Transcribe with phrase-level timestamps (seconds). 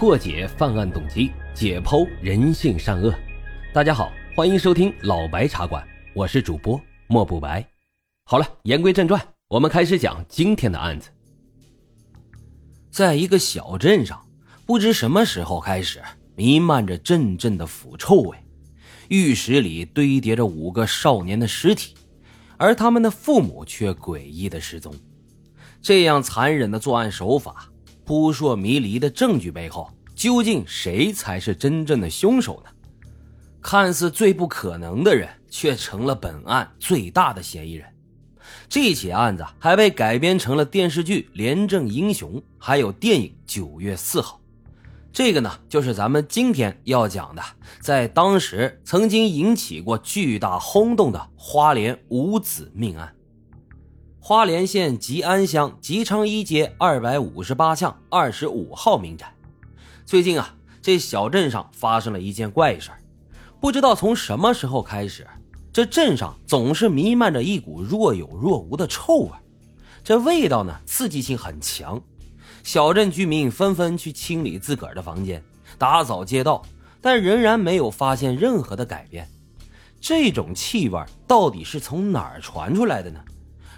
[0.00, 3.14] 破解犯案动机，解剖人性善恶。
[3.70, 7.62] 大家好，欢迎收听老白茶馆，我是主播莫不白。
[8.24, 11.10] 好了，言归正传，我们开始讲今天的案子。
[12.90, 14.18] 在一个小镇上，
[14.64, 16.00] 不知什么时候开始，
[16.34, 18.38] 弥漫着阵阵的腐臭味，
[19.08, 21.94] 浴室里堆叠着五个少年的尸体，
[22.56, 24.94] 而他们的父母却诡异的失踪。
[25.82, 27.69] 这样残忍的作案手法。
[28.10, 32.70] 扑朔迷离的证据背后，究竟谁才是真正的凶手呢？
[33.62, 37.86] 看似最不可能的人，却成了本案最大的嫌疑人。
[38.68, 44.40] 这起案子还被改编成了电视剧《廉政英雄》，还有电影《九月四号》。
[45.12, 47.42] 这个呢，就是咱们今天要讲的，
[47.80, 53.14] 在当时曾经引起过巨大轰动的花莲五子命案。
[54.22, 59.34] 花莲县吉安乡吉昌一街二百五十八巷二十五号民宅，
[60.04, 62.90] 最近啊，这小镇上发生了一件怪事
[63.60, 65.26] 不知道从什么时候开始，
[65.72, 69.30] 这镇上总是弥漫着一股若有若无的臭味，
[70.04, 72.00] 这味道呢，刺激性很强。
[72.62, 75.42] 小镇居民纷纷去清理自个儿的房间，
[75.78, 76.62] 打扫街道，
[77.00, 79.26] 但仍然没有发现任何的改变。
[79.98, 83.18] 这种气味到底是从哪儿传出来的呢？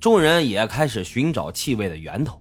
[0.00, 2.38] 众人也开始寻找气味的源头，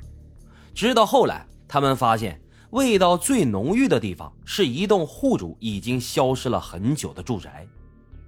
[0.75, 7.67] 直到后来，他们发现味道最浓郁的地方是一栋户主已经消失了很久的住宅。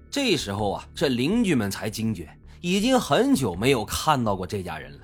[0.10, 2.28] 这时候啊，这邻居们才惊觉，
[2.60, 5.00] 已经很久没有看到过这家人了。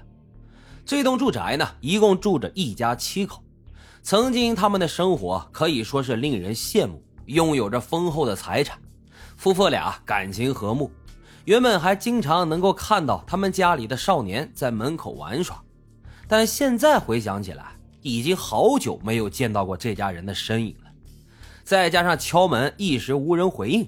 [0.84, 3.44] 这栋住宅呢，一共住着一家七口，
[4.02, 8.80] 曾经他们的生活可以说是令人羡慕，拥有着丰厚的财产，
[9.38, 10.90] 夫妇俩感情和睦。
[11.46, 15.62] 原本还经常能够看到他们家里的少年在门口玩耍，
[16.28, 17.68] 但现在回想起来，
[18.02, 20.92] 已经好久没有见到过这家人的身影了。
[21.64, 23.88] 再加上敲门一时无人回应，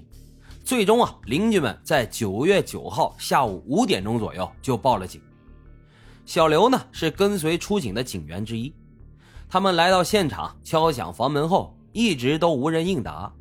[0.64, 5.20] 最终啊，邻居们在九月九号下午五点钟左右就报了警。
[6.24, 8.72] 小刘呢是跟随出警的警员之一，
[9.48, 13.32] 他们来到现场敲响房门后，一直都无人应答。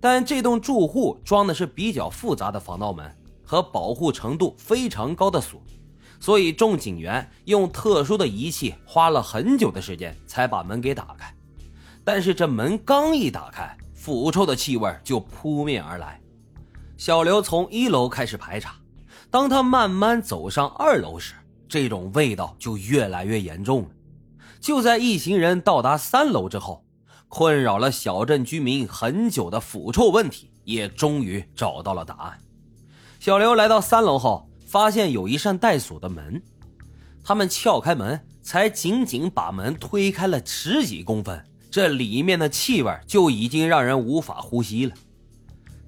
[0.00, 3.08] 但这栋住户装的是比较复杂的防盗门。
[3.54, 5.62] 和保护程度非常高的锁，
[6.18, 11.32] 所以众警员用特殊的仪器花了很久的时间才把门给打开。
[12.02, 16.20] 但是这门刚一打开，腐臭的气味就扑面而来。
[16.96, 18.74] 小刘从一楼开始排查，
[19.30, 21.34] 当他慢慢走上二楼时，
[21.68, 23.88] 这种味道就越来越严重了。
[24.60, 26.84] 就在一行人到达三楼之后，
[27.28, 32.40] 困扰了小镇居民很久的腐臭问题也终于找到了答案。
[33.24, 36.42] 小刘来到三楼后，发现有一扇带锁的门。
[37.24, 44.92] 他们撬开门，才仅仅把门推开了十几公分，这里面的气味就已经让人无法呼吸了。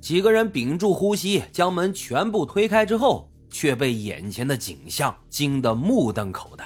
[0.01, 6.65] 几个人屏住呼吸，将门全部推开之后，却被眼前的景象惊得目瞪口呆。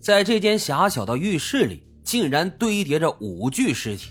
[0.00, 4.08] 在这间狭小的浴室里，竟然堆叠着五具尸体，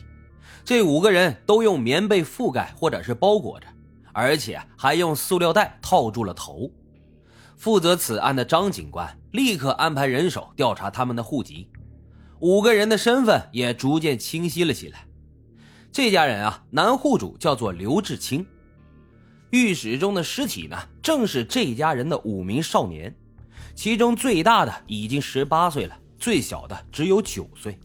[0.63, 3.67] 这五个人都用棉被覆盖或者是包裹着。
[4.17, 6.71] 而且还用塑料袋套住了头。
[7.55, 11.69] 负责此案的张警官立刻安排人手调查他们的户籍，
[12.39, 15.05] 五个人的身份也逐渐清晰了起来。
[15.91, 18.43] 这家人啊，男户主叫做刘志清。
[19.51, 23.15] 浴室中的尸体呢，正是这家人的五名少年，
[23.75, 27.79] 其中最大的已经十八岁了，最小的只有九岁。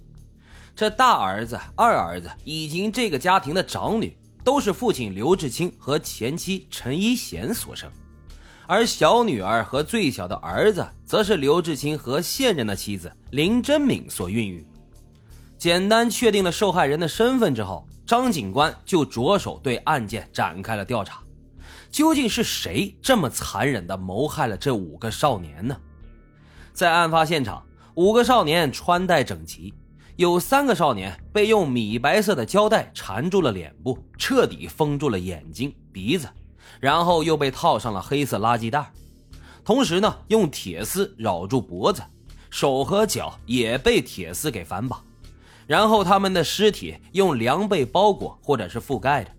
[0.74, 4.16] 这大儿子、二儿子以及这个家庭的长女。
[4.44, 7.90] 都是父亲刘志清和前妻陈一贤所生，
[8.66, 14.66] 而小女儿和最小的儿子，则是刘志清和现任的妻子林真敏所孕育。
[15.56, 21.22] 简单确定了受害人的身份之后，张警官就着手对案件展开了调查。
[21.90, 25.76] 究竟是谁这么残忍地谋害了这五个少年呢？
[26.72, 27.62] 在案发现场，
[27.94, 29.72] 五个少年穿戴整齐。
[30.22, 36.28] 有三个少年被用米白色的胶带缠住了脸部，彻底封住了眼睛、鼻子，
[36.78, 38.92] 然后又被套上了黑色垃圾袋，
[39.64, 42.00] 同时呢，用铁丝绕住脖子，
[42.50, 45.02] 手和脚也被铁丝给反绑，
[45.66, 49.30] 然后他们的尸体用凉被包裹或者是覆盖着。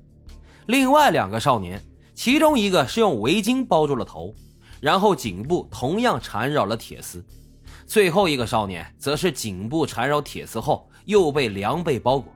[0.66, 1.81] 另外两个少年，
[2.13, 4.36] 其中一个是用围巾包住了头，
[4.81, 7.24] 然后颈部同样缠绕了铁丝。
[7.94, 12.34] 最后一个少年则是颈部缠绕铁丝后，又被凉被包裹。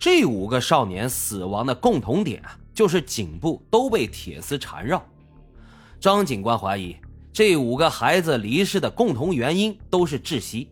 [0.00, 5.00] 这五个少年死亡的共同点啊，就是颈部都被铁丝缠绕。
[6.00, 6.96] 张警官怀疑
[7.32, 10.68] 这五个孩子离世的共同原因都是窒息，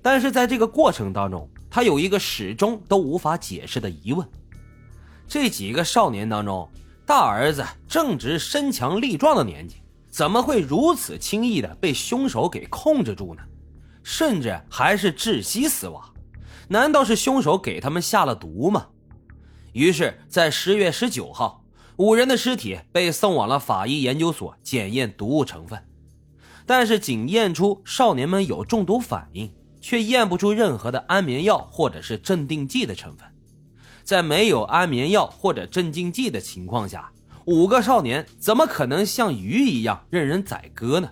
[0.00, 4.26] 但是在这个过程当中，他有一个始终都无法解释的疑问：
[5.28, 6.66] 这几个少年当中，
[7.04, 9.82] 大儿子正值身强力壮的年纪，
[10.16, 13.42] 怎么会如此轻易的被凶手给控制住呢？
[14.02, 16.02] 甚至还是窒息死亡？
[16.68, 18.86] 难道是凶手给他们下了毒吗？
[19.74, 21.62] 于是，在十月十九号，
[21.96, 25.86] 五人的尸体被送往了法医研究所检验毒物成分，
[26.64, 29.52] 但是仅验出少年们有中毒反应。
[29.82, 33.28] 却验不出任何的安眠药或者是镇定剂的成分，
[34.02, 37.12] 在没有安眠药或者镇静剂的情况下，
[37.46, 41.08] 五个少年怎么可能像鱼一样任人宰割呢？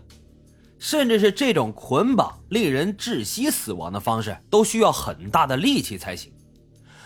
[0.81, 6.33] 甚至是这种捆绑令人窒息死亡的方式，都需要很大的力气才行。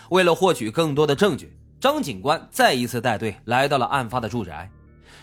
[0.09, 4.67] 为了获取更多的证据，张警官再一次带队来到了案发的住宅。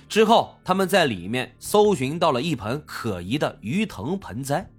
[0.08, 4.70] 之后，他们在里面搜寻到了一盆可疑的鱼藤盆栽。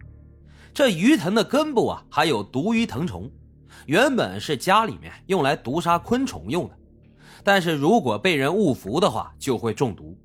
[0.73, 3.29] 这鱼藤的根部啊，还有毒鱼藤虫，
[3.87, 6.76] 原本是家里面用来毒杀昆虫用的，
[7.47, 10.17] 但是如果被人误服的话，就会中毒。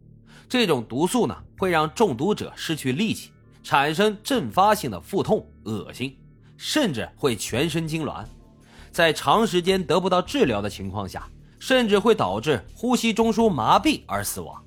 [0.49, 3.31] 这种毒素呢，会让中毒者失去力气，
[3.63, 6.19] 产生阵发性的腹痛、恶心，
[6.57, 8.25] 甚至会全身痉挛。
[8.91, 11.31] 在长时间得不到治疗的情况下，
[11.61, 14.61] 甚至会导致呼吸中枢麻痹而死亡。